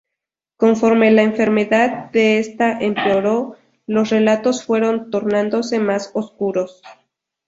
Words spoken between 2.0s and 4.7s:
de esta empeoró, los relatos